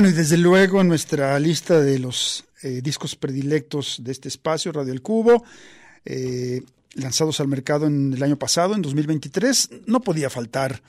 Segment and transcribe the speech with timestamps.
[0.00, 4.72] Bueno, y desde luego en nuestra lista de los eh, discos predilectos de este espacio,
[4.72, 5.44] Radio El Cubo,
[6.06, 6.62] eh,
[6.94, 10.80] lanzados al mercado en el año pasado, en 2023, no podía faltar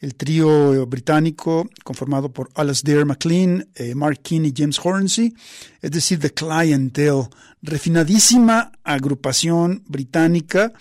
[0.00, 5.32] el trío británico conformado por Alasdair MacLean, eh, Mark Keane y James Hornsey,
[5.80, 7.26] es decir, The Clientele,
[7.62, 10.74] refinadísima agrupación británica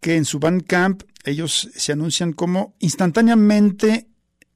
[0.00, 4.08] que en su Bandcamp ellos se anuncian como instantáneamente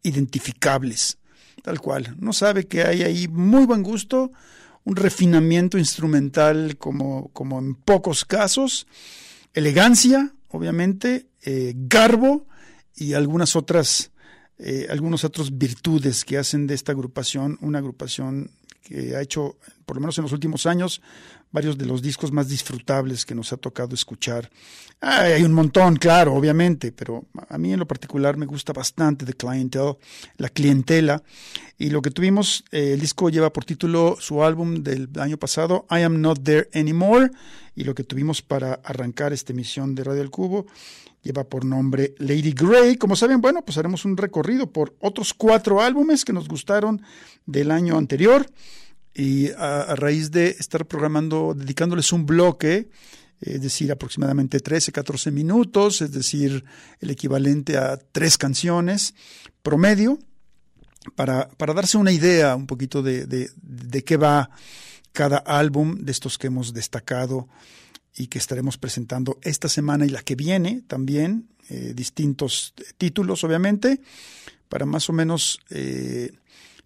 [0.02, 1.18] identificables
[1.62, 2.14] tal cual.
[2.18, 4.32] No sabe que hay ahí muy buen gusto,
[4.84, 8.86] un refinamiento instrumental como, como en pocos casos,
[9.54, 12.46] elegancia, obviamente, eh, garbo
[12.94, 14.10] y algunas otras,
[14.58, 18.50] eh, algunas otras virtudes que hacen de esta agrupación una agrupación
[18.82, 19.56] que ha hecho,
[19.86, 21.00] por lo menos en los últimos años,
[21.52, 24.50] varios de los discos más disfrutables que nos ha tocado escuchar.
[25.00, 29.34] hay un montón, claro, obviamente, pero a mí en lo particular me gusta bastante The
[29.34, 29.96] Clientele,
[30.38, 31.22] la clientela.
[31.78, 35.86] Y lo que tuvimos, eh, el disco lleva por título su álbum del año pasado,
[35.90, 37.30] I Am Not There Anymore.
[37.74, 40.66] Y lo que tuvimos para arrancar esta emisión de Radio El Cubo
[41.22, 42.96] lleva por nombre Lady Grey.
[42.96, 47.02] Como saben, bueno, pues haremos un recorrido por otros cuatro álbumes que nos gustaron
[47.46, 48.46] del año anterior
[49.14, 52.88] y a, raíz de estar programando, dedicándoles un bloque,
[53.40, 56.64] es decir, aproximadamente 13, 14 minutos, es decir,
[57.00, 59.14] el equivalente a tres canciones
[59.62, 60.18] promedio,
[61.16, 64.50] para, para darse una idea un poquito de, de, qué va
[65.12, 67.48] cada álbum de estos que hemos destacado
[68.14, 74.00] y que estaremos presentando esta semana y la que viene también, eh, distintos títulos obviamente,
[74.68, 76.32] para más o menos eh,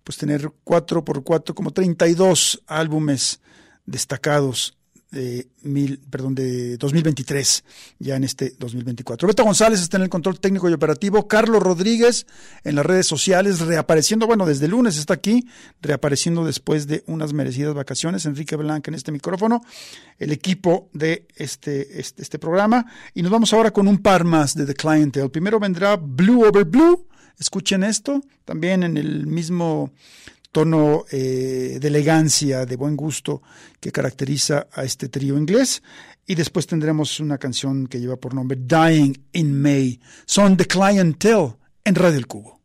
[0.06, 3.40] pues tener 4 por 4 como 32 álbumes
[3.86, 4.78] destacados
[5.10, 7.64] de mil, perdón, de 2023,
[7.98, 9.26] ya en este 2024.
[9.26, 12.24] Beto González está en el control técnico y operativo, Carlos Rodríguez
[12.62, 15.48] en las redes sociales, reapareciendo, bueno, desde lunes está aquí,
[15.82, 19.64] reapareciendo después de unas merecidas vacaciones, Enrique Blanca en este micrófono,
[20.18, 24.54] el equipo de este, este, este programa, y nos vamos ahora con un par más
[24.54, 25.30] de The Clientele.
[25.30, 27.08] Primero vendrá Blue Over Blue,
[27.38, 29.92] Escuchen esto, también en el mismo
[30.52, 33.42] tono eh, de elegancia, de buen gusto
[33.78, 35.82] que caracteriza a este trío inglés.
[36.26, 40.00] Y después tendremos una canción que lleva por nombre Dying in May.
[40.24, 42.55] Son The Clientele en Radio El Cubo.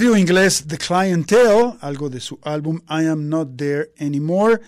[0.00, 4.58] Trío inglés The Clientele, algo de su álbum I Am Not There Anymore,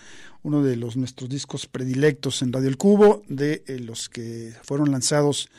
[0.43, 4.91] uno de los nuestros discos predilectos en Radio El Cubo, de eh, los que fueron
[4.91, 5.49] lanzados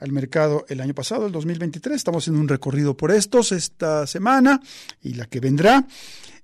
[0.00, 1.94] al mercado el año pasado, el 2023.
[1.94, 4.60] Estamos haciendo un recorrido por estos esta semana
[5.00, 5.86] y la que vendrá.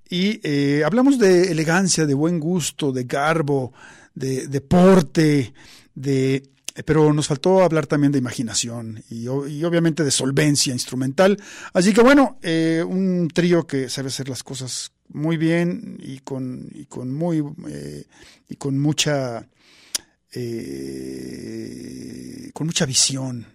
[0.09, 3.73] Y eh, hablamos de elegancia, de buen gusto, de garbo,
[4.15, 5.53] de deporte,
[5.97, 6.51] de
[6.85, 11.39] pero nos faltó hablar también de imaginación y, obviamente de solvencia instrumental.
[11.73, 16.69] Así que bueno, eh, un trío que sabe hacer las cosas muy bien y con,
[16.75, 18.05] y con muy eh,
[18.49, 19.47] y con mucha
[22.53, 23.47] con mucha visión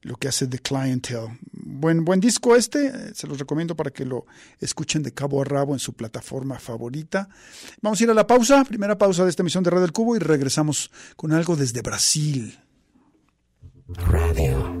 [0.00, 1.38] lo que hace The Clientele.
[1.78, 4.26] Buen, buen disco este, se los recomiendo para que lo
[4.60, 7.28] escuchen de cabo a rabo en su plataforma favorita.
[7.82, 10.16] Vamos a ir a la pausa, primera pausa de esta emisión de Radio del Cubo
[10.16, 12.58] y regresamos con algo desde Brasil.
[13.88, 14.74] Radio.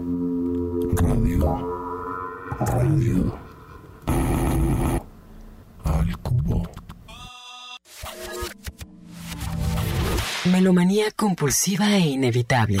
[0.94, 1.76] Radio.
[2.60, 3.38] Radio.
[5.84, 6.68] Al cubo.
[10.50, 12.78] Melomanía compulsiva e inevitable.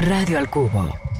[0.00, 1.11] Radio al cubo.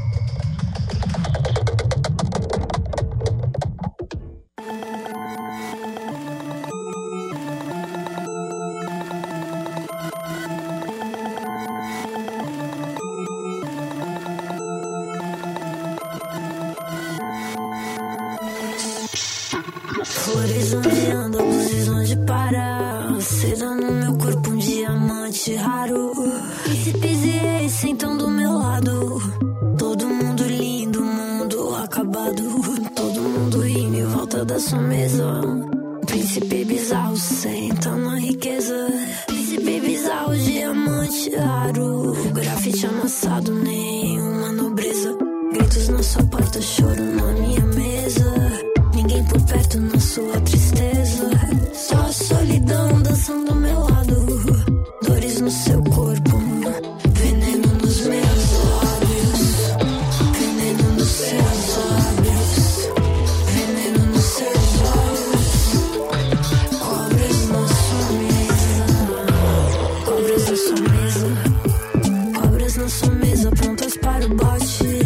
[74.73, 75.02] She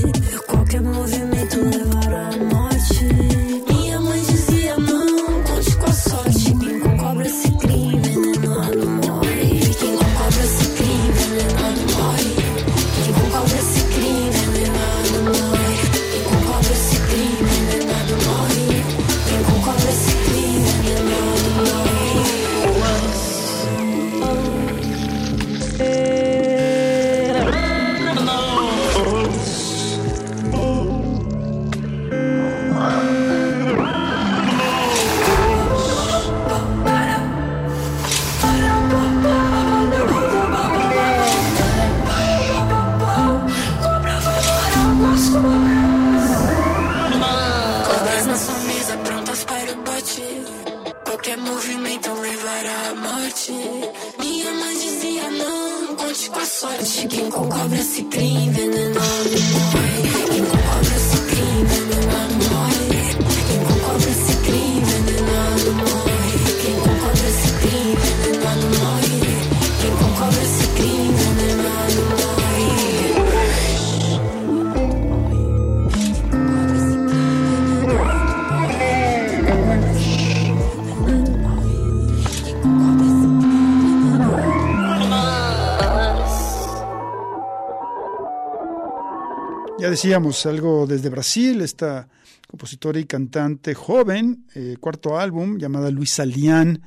[89.96, 92.06] decíamos, algo desde Brasil, esta
[92.46, 96.82] compositora y cantante joven, eh, cuarto álbum, llamada Luisa Lian,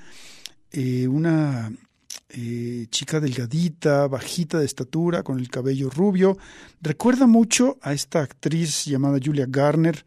[0.71, 1.71] eh, una
[2.29, 6.37] eh, chica delgadita, bajita de estatura, con el cabello rubio.
[6.81, 10.05] Recuerda mucho a esta actriz llamada Julia Garner,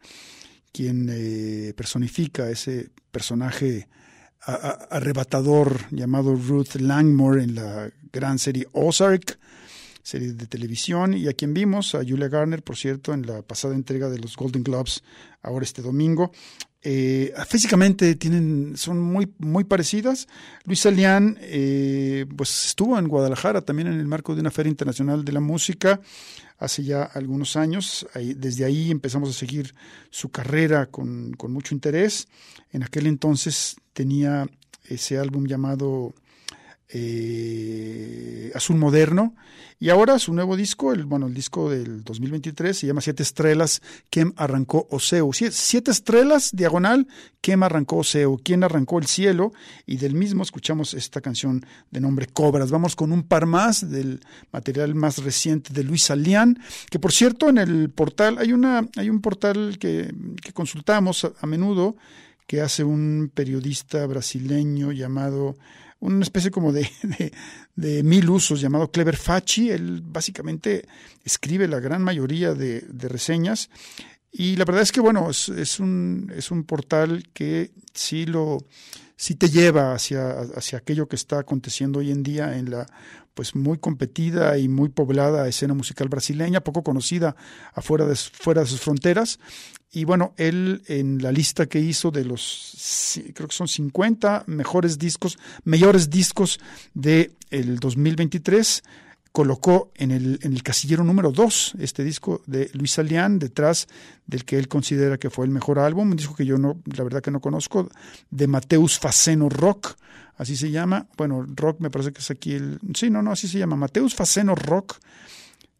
[0.71, 3.89] quien personifica ese personaje
[4.39, 9.37] arrebatador llamado Ruth Langmore en la gran serie Ozark
[10.03, 13.73] serie de televisión y a quien vimos, a Julia Garner, por cierto, en la pasada
[13.73, 15.01] entrega de los Golden Globes,
[15.41, 16.31] ahora este domingo.
[16.85, 20.27] Eh, físicamente tienen, son muy, muy parecidas.
[20.65, 25.23] Luisa Lian eh, pues estuvo en Guadalajara también en el marco de una feria internacional
[25.23, 26.01] de la música
[26.59, 28.05] hace ya algunos años.
[28.13, 29.73] desde ahí empezamos a seguir
[30.09, 32.27] su carrera con, con mucho interés.
[32.71, 34.47] En aquel entonces tenía
[34.85, 36.13] ese álbum llamado
[36.93, 39.35] eh, Azul Moderno.
[39.79, 43.81] Y ahora su nuevo disco, el, bueno, el disco del 2023, se llama Siete Estrellas,
[44.09, 45.31] ¿Quién arrancó Oseo?
[45.33, 47.05] Siete Estrellas, diagonal,
[47.41, 48.39] ¿Quién arrancó Oseo?
[48.41, 49.51] ¿Quién arrancó el cielo?
[49.85, 52.71] Y del mismo escuchamos esta canción de nombre Cobras.
[52.71, 54.21] Vamos con un par más del
[54.53, 59.09] material más reciente de Luis Alián, que por cierto en el portal, hay, una, hay
[59.09, 60.13] un portal que
[60.53, 61.97] consultamos a menudo,
[62.47, 65.57] que hace un periodista brasileño llamado
[66.03, 66.87] una especie como de,
[67.75, 69.71] de, mil usos llamado Clever Facci.
[69.71, 70.85] Él básicamente
[71.23, 73.69] escribe la gran mayoría de, de reseñas.
[74.31, 78.57] Y la verdad es que, bueno, es, es, un, es un portal que sí lo
[79.15, 82.87] sí te lleva hacia, hacia aquello que está aconteciendo hoy en día en la
[83.33, 87.35] pues muy competida y muy poblada escena musical brasileña, poco conocida
[87.73, 89.39] afuera de, fuera de sus fronteras.
[89.95, 94.97] Y bueno, él en la lista que hizo de los, creo que son 50 mejores
[94.97, 96.59] discos, mejores discos
[96.95, 98.83] de el 2023,
[99.31, 103.87] colocó en el, en el casillero número 2 este disco de Luis Alián, detrás
[104.25, 107.03] del que él considera que fue el mejor álbum, un disco que yo no, la
[107.03, 107.87] verdad que no conozco,
[108.31, 109.95] de Mateus Faceno Rock,
[110.37, 111.07] así se llama.
[111.17, 112.79] Bueno, rock me parece que es aquí el.
[112.95, 113.75] Sí, no, no, así se llama.
[113.75, 114.97] Mateus Faceno Rock,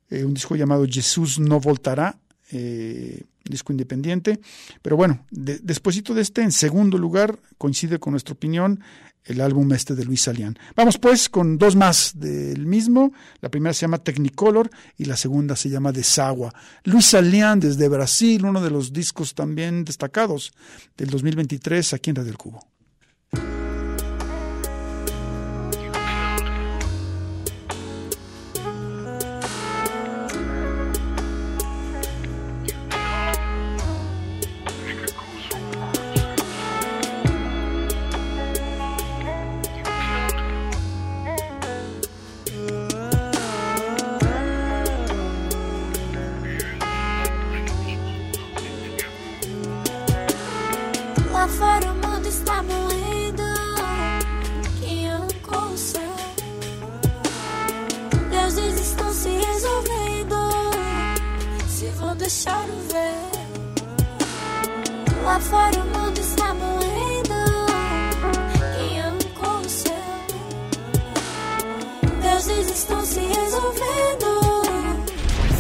[0.09, 2.17] eh, un disco llamado Jesús no voltará.
[2.55, 4.39] Eh, disco independiente.
[4.83, 8.79] Pero bueno, de, de este, en segundo lugar, coincide con nuestra opinión,
[9.25, 10.57] el álbum este de Luis Salián.
[10.75, 13.11] Vamos pues con dos más del mismo.
[13.41, 16.53] La primera se llama Technicolor y la segunda se llama Desagua.
[16.83, 20.53] Luis Salián desde Brasil, uno de los discos también destacados
[20.95, 22.67] del 2023 aquí en Radio del Cubo.
[72.53, 74.63] coisas estão se resolvendo.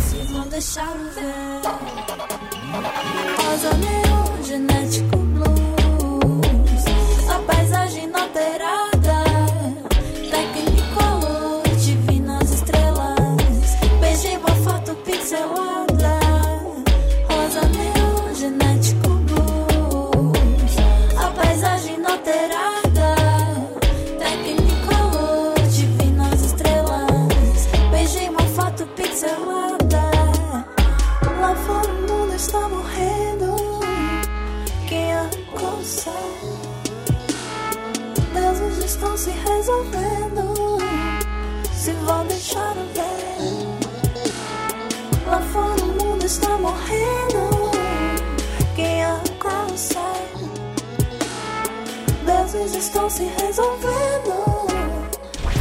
[0.09, 1.61] Se vão deixar o ver.
[3.37, 5.32] Casamento genético.
[52.63, 54.45] coisas estão se resolvendo.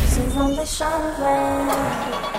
[0.09, 2.32] Se vão deixar ver.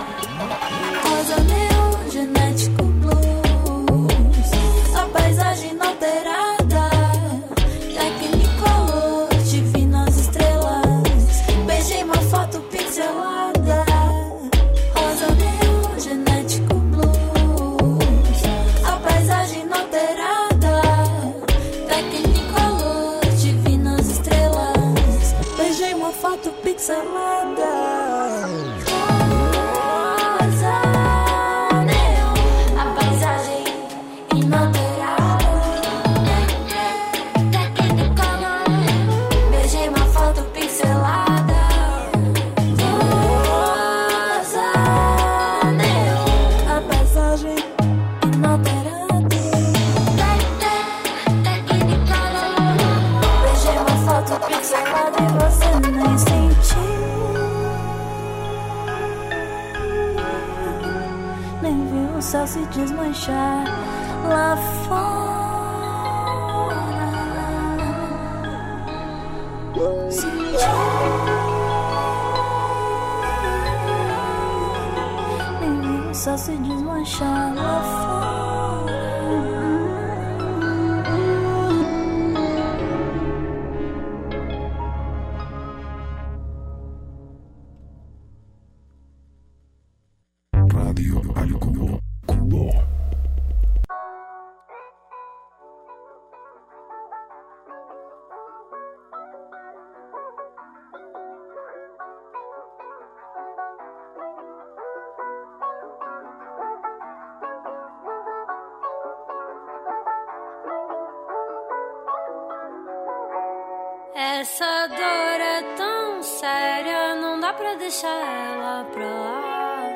[117.84, 119.92] deixa ela pra lá.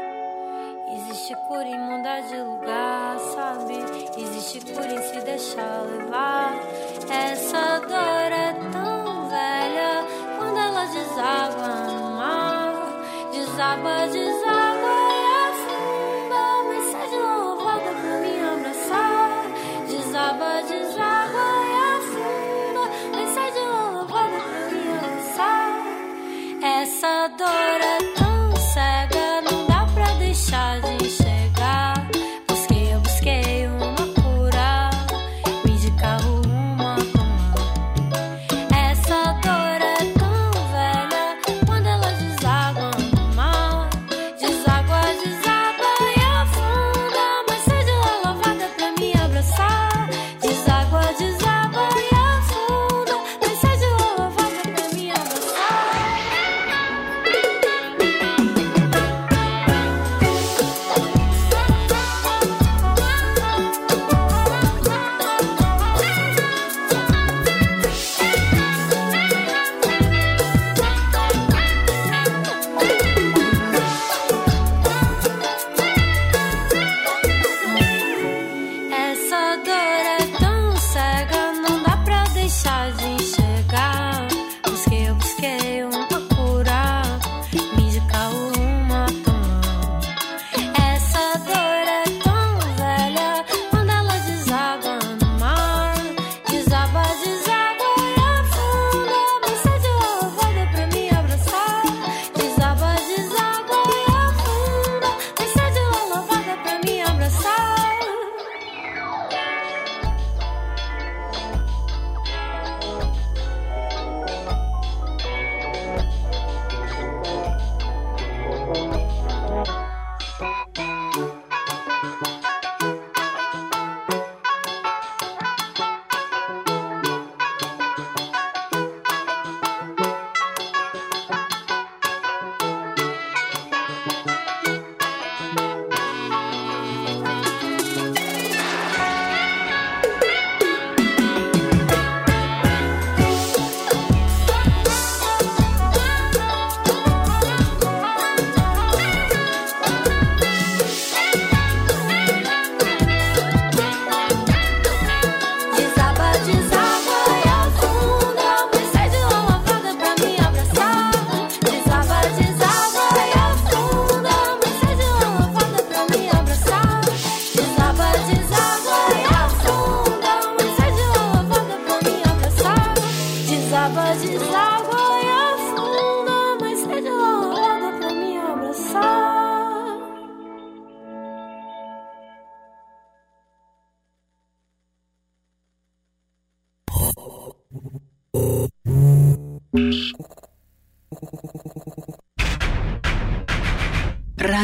[0.93, 3.79] Existe cura em mudar de lugar, sabe?
[4.15, 6.53] Existe cura em se deixar levar.
[7.09, 8.08] Essa dor.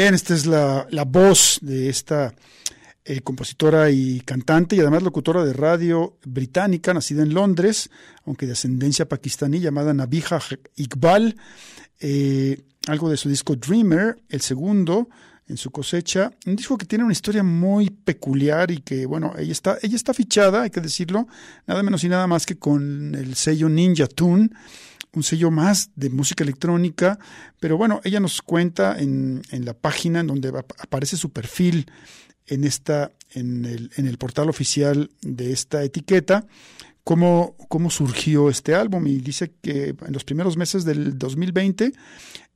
[0.00, 2.34] Bien, esta es la, la voz de esta
[3.04, 7.90] eh, compositora y cantante y además locutora de radio británica, nacida en Londres,
[8.24, 10.40] aunque de ascendencia pakistaní, llamada Nabija
[10.76, 11.36] Iqbal.
[11.98, 15.10] Eh, algo de su disco Dreamer, el segundo
[15.46, 19.52] en su cosecha, un disco que tiene una historia muy peculiar y que, bueno, ella
[19.52, 21.28] está, ella está fichada, hay que decirlo,
[21.66, 24.48] nada menos y nada más que con el sello Ninja Tune
[25.14, 27.18] un sello más de música electrónica,
[27.58, 31.90] pero bueno, ella nos cuenta en, en la página en donde aparece su perfil
[32.46, 36.46] en, esta, en, el, en el portal oficial de esta etiqueta,
[37.04, 39.06] cómo, cómo surgió este álbum.
[39.06, 41.92] Y dice que en los primeros meses del 2020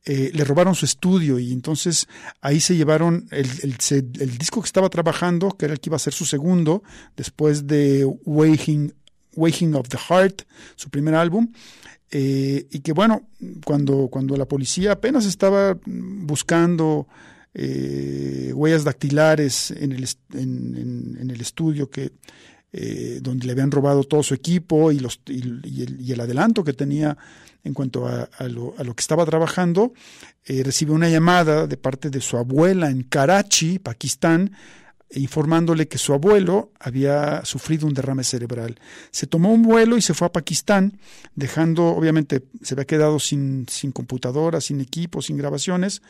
[0.07, 2.07] eh, le robaron su estudio y entonces
[2.39, 5.99] ahí se llevaron el, el, disco que estaba trabajando, que era el que iba a
[5.99, 6.83] ser su segundo,
[7.17, 8.93] después de Waking,
[9.35, 10.43] Waking of the Heart,
[10.75, 11.51] su primer álbum,
[12.11, 13.27] eh, y que bueno,
[13.65, 17.07] cuando, cuando la policía apenas estaba buscando
[17.53, 22.11] eh, huellas dactilares en el, en, en, el estudio que,
[22.73, 26.63] eh, donde le habían robado todo su equipo y, los, y, el, y el, adelanto
[26.65, 27.17] que tenía
[27.63, 29.93] en cuanto a, a, lo, a lo, que estaba trabajando,
[30.43, 34.51] eh, recibe una llamada de parte de su abuela en Karachi, Pakistán,
[35.11, 38.79] informándole que su abuelo había sufrido un derrame cerebral.
[39.11, 40.99] Se tomó un vuelo y se fue a Pakistán,
[41.35, 46.01] dejando, obviamente, se había quedado sin, sin computadora, sin equipo, sin grabaciones,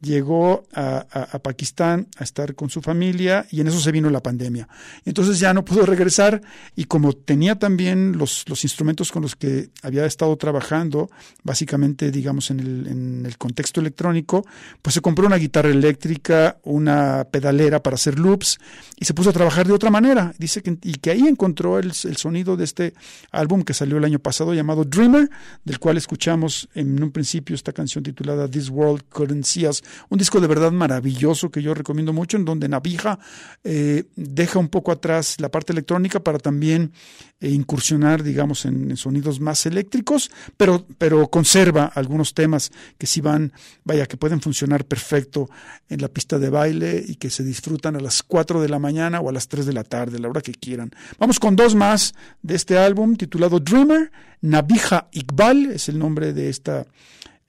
[0.00, 4.68] llegó a, Pakistán a estar con su familia y en eso se vino la pandemia.
[5.04, 6.42] Entonces ya no pudo regresar
[6.74, 11.10] y como tenía también los, instrumentos con los que había estado trabajando,
[11.42, 14.44] básicamente digamos en el, en el contexto electrónico,
[14.82, 18.58] pues se compró una guitarra eléctrica, una pedalera para hacer loops
[18.96, 20.34] y se puso a trabajar de otra manera.
[20.38, 22.94] Dice que, y que ahí encontró el, el sonido de este
[23.30, 25.30] álbum que salió el año pasado llamado Dreamer,
[25.64, 30.18] del cual escuchamos en un principio esta canción titulada This World Couldn't See Us un
[30.18, 33.18] disco de verdad maravilloso que yo recomiendo mucho, en donde Navija
[33.64, 36.92] eh, deja un poco atrás la parte electrónica para también
[37.40, 43.52] eh, incursionar, digamos, en, sonidos más eléctricos, pero, pero conserva algunos temas que sí van,
[43.84, 45.50] vaya, que pueden funcionar perfecto
[45.88, 49.20] en la pista de baile y que se disfrutan a las 4 de la mañana
[49.20, 50.90] o a las 3 de la tarde, la hora que quieran.
[51.18, 56.48] Vamos con dos más de este álbum titulado Dreamer, Nabija Iqbal es el nombre de
[56.48, 56.86] esta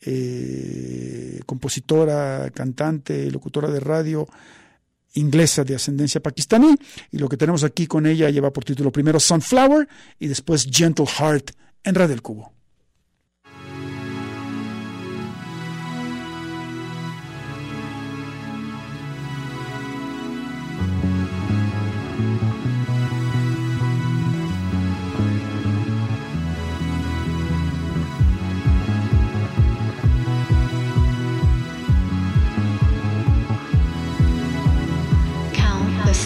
[0.02, 4.28] eh, compositora, cantante, locutora de radio
[5.14, 6.76] inglesa de ascendencia pakistaní.
[7.12, 9.88] Y lo que tenemos aquí con ella lleva por título primero Sunflower
[10.20, 11.52] y después Gentle Heart
[11.84, 12.57] en Radio El Cubo.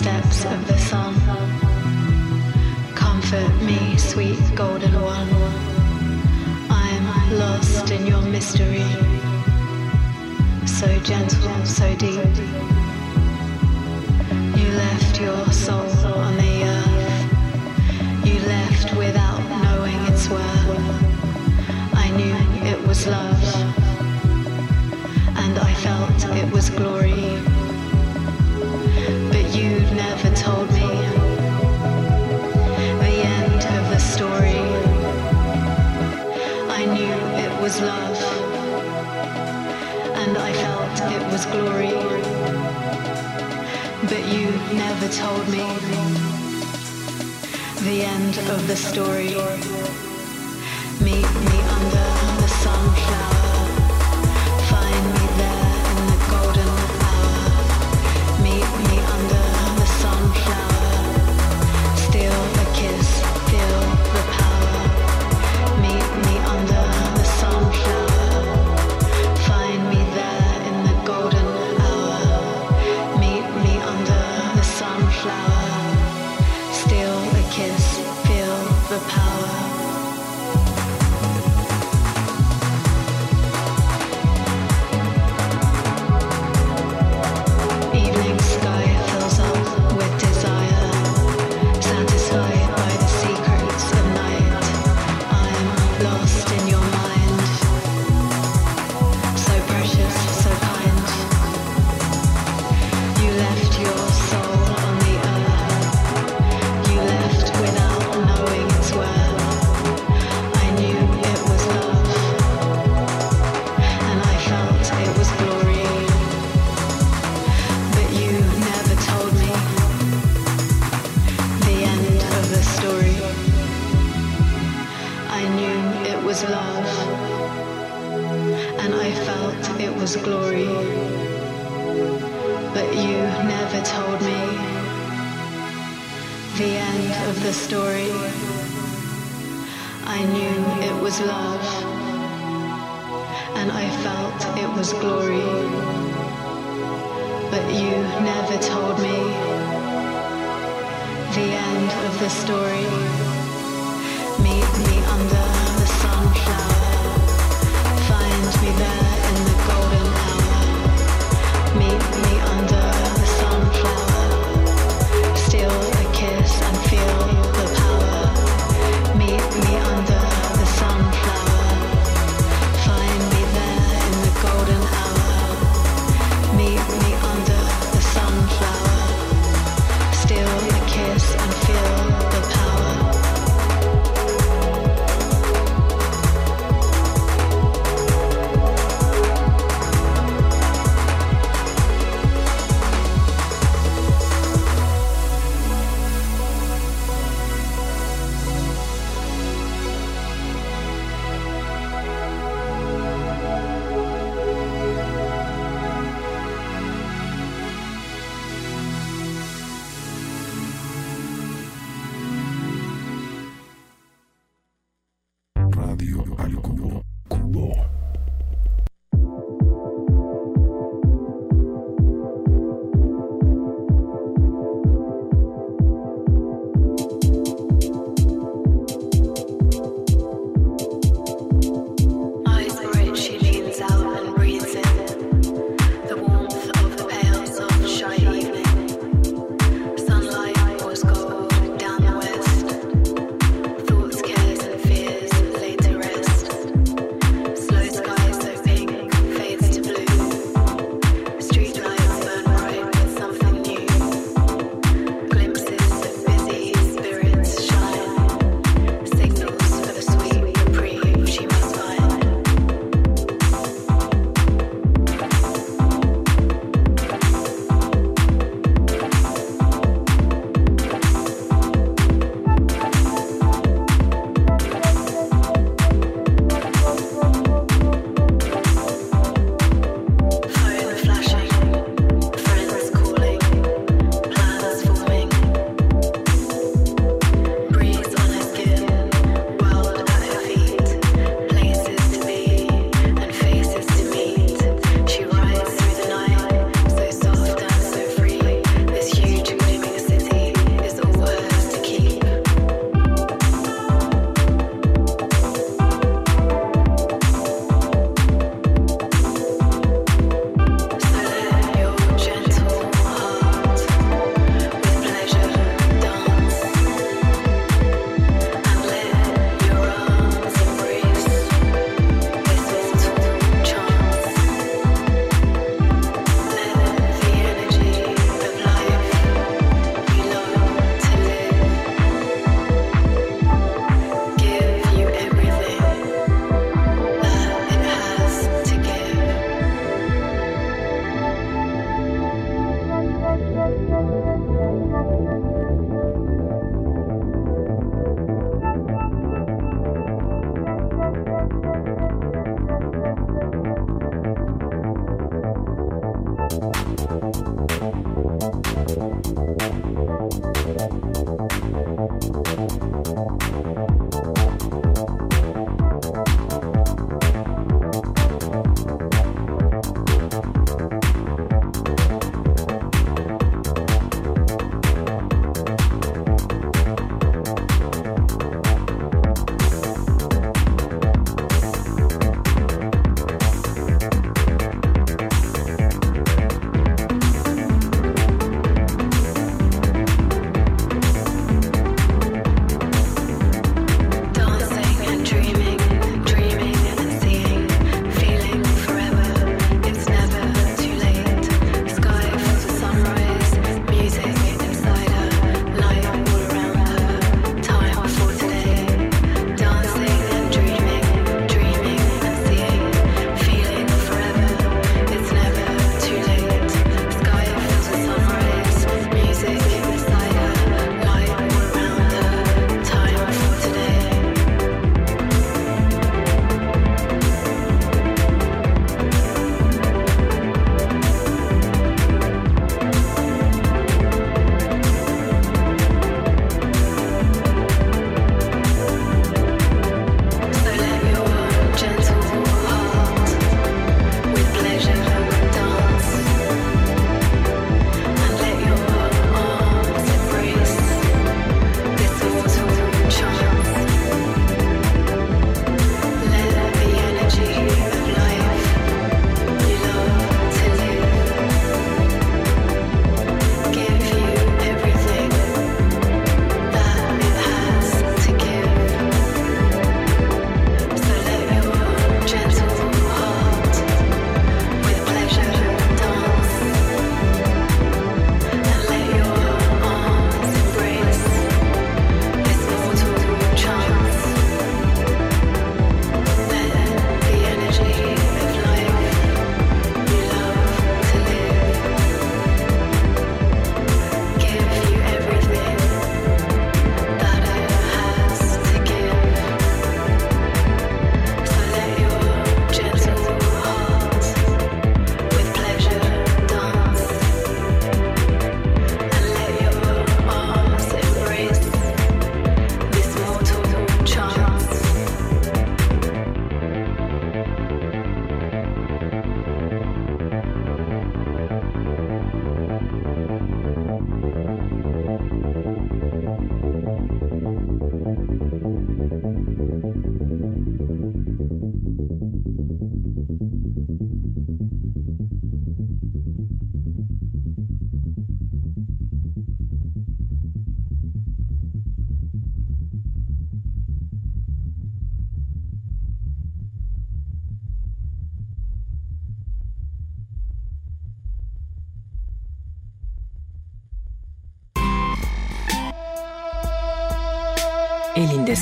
[0.08, 1.14] Of the sun.
[2.96, 5.30] Comfort me, sweet golden one.
[6.70, 8.84] I'm lost in your mystery.
[10.66, 12.36] So gentle, so deep.
[14.58, 18.26] You left your soul on the earth.
[18.26, 21.94] You left without knowing its worth.
[21.94, 22.36] I knew
[22.72, 23.44] it was love.
[25.38, 27.71] And I felt it was glory.
[37.82, 38.22] Love,
[40.22, 41.94] and I felt it was glory.
[44.10, 45.66] But you never told me
[47.88, 49.36] the end of the story.
[51.02, 51.51] Meet me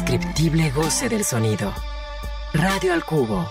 [0.10, 1.72] indescriptible goce del sonido.
[2.53, 3.45] Radio al Cubo.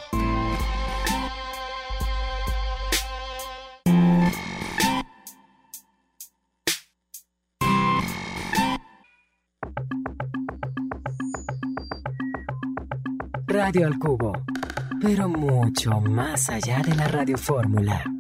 [13.46, 14.32] Radio al Cubo,
[15.00, 18.18] pero mucho más allá de la radiofórmula.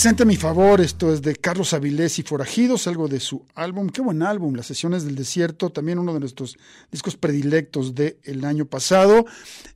[0.00, 3.90] Presente a mi favor, esto es de Carlos Avilés y Forajidos, algo de su álbum,
[3.90, 6.56] qué buen álbum, Las Sesiones del Desierto, también uno de nuestros
[6.90, 9.26] discos predilectos del año pasado,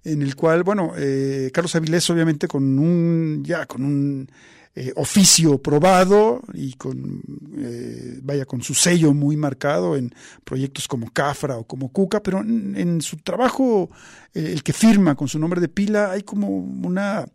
[0.02, 4.30] en el cual, bueno, eh, Carlos Avilés obviamente con un, ya, con un
[4.74, 7.20] eh, oficio probado y con,
[7.58, 10.10] eh, vaya, con su sello muy marcado en
[10.42, 13.90] proyectos como Cafra o como Cuca, pero en su trabajo,
[14.32, 17.26] el que firma con su nombre de pila, hay como una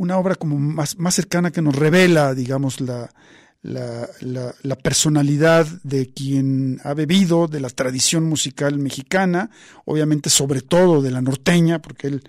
[0.00, 3.12] una obra como más, más cercana que nos revela, digamos, la,
[3.60, 9.50] la, la, la, personalidad de quien ha bebido de la tradición musical mexicana,
[9.84, 12.22] obviamente sobre todo de la norteña, porque él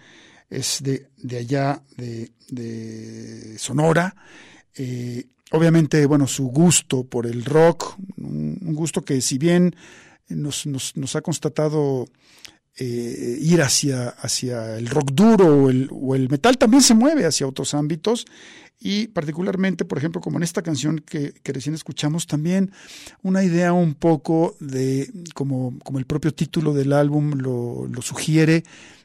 [0.49, 4.17] es de, de allá, de, de Sonora.
[4.76, 9.74] Eh, obviamente, bueno, su gusto por el rock, un, gusto que si bien
[10.28, 12.05] nos, nos ha constatado
[12.84, 17.75] eh, ir hacia, hacia el rock duro o el, metal, también se mueve hacia otros
[17.75, 18.25] ámbitos
[18.79, 22.71] y particularmente, por ejemplo, como en esta canción que, recién escuchamos, también
[23.21, 28.63] una idea un poco de, como, como el propio título del álbum lo, lo sugiere,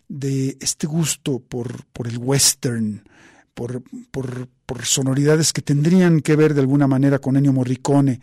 [0.08, 3.06] de este gusto por, por el western,
[3.52, 8.20] por, por, por, sonoridades que tendrían que ver de alguna manera con Ennio Morricone.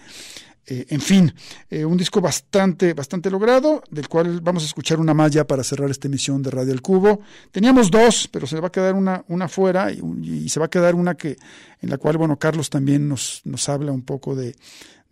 [0.66, 1.34] Eh, en fin,
[1.70, 5.90] eh, un disco bastante, bastante logrado, del cual vamos a escuchar una ya para cerrar
[5.90, 7.22] esta emisión de Radio El Cubo.
[7.52, 10.70] Teníamos dos, pero se va a quedar una, una fuera y, y, se va a
[10.70, 11.38] quedar una que,
[11.82, 14.56] en la cual, bueno, Carlos también nos, nos habla un poco de,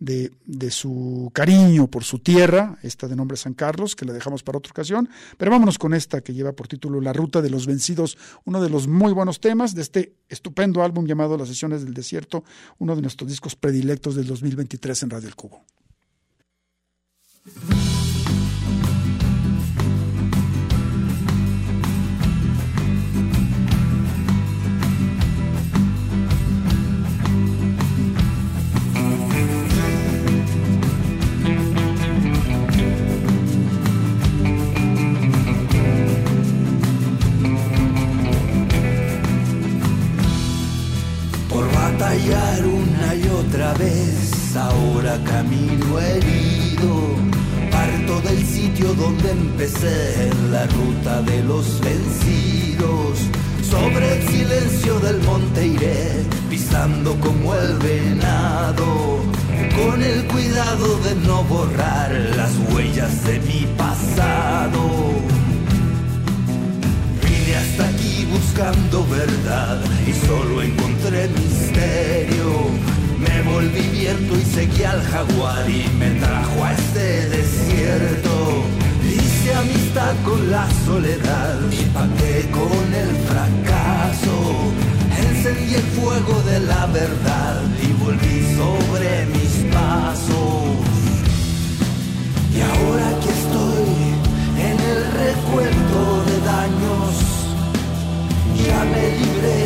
[0.02, 4.58] de, su cariño por su tierra, esta de nombre San Carlos, que la dejamos para
[4.58, 8.18] otra ocasión, pero vámonos con esta que lleva por título La Ruta de los Vencidos,
[8.44, 12.44] uno de los muy buenos temas de este estupendo álbum llamado Las Sesiones del Desierto,
[12.78, 15.64] uno de nuestros discos predilectos del 2023 en Radio El Cubo.
[41.92, 47.16] Batallar una y otra vez, ahora camino herido.
[47.70, 53.18] Parto del sitio donde empecé, la ruta de los vencidos.
[53.62, 59.20] Sobre el silencio del monte iré, pisando como el venado,
[59.76, 65.31] con el cuidado de no borrar las huellas de mi pasado.
[68.30, 72.70] Buscando verdad y solo encontré misterio.
[73.18, 78.64] Me volví viento y seguí al jaguar y me trajo a este desierto.
[79.04, 84.72] Hice amistad con la soledad y pacté con el fracaso.
[85.18, 90.76] Encendí el fuego de la verdad y volví sobre mis pasos.
[92.54, 93.90] Y ahora que estoy
[94.58, 97.41] en el recuerdo de daños
[98.66, 99.64] ya me libré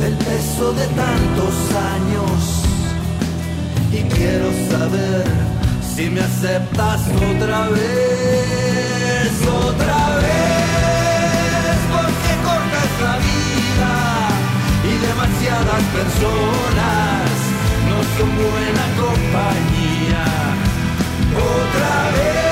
[0.00, 1.54] del peso de tantos
[1.94, 2.38] años.
[3.92, 5.24] Y quiero saber
[5.94, 7.00] si me aceptas
[7.30, 9.32] otra vez,
[9.66, 13.92] otra vez, porque corta es la vida
[14.90, 17.30] y demasiadas personas
[17.90, 20.24] no son buena compañía,
[21.34, 22.49] otra vez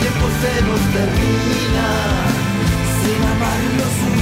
[0.00, 1.86] tiempo se nos termina,
[3.02, 4.17] sin amarnos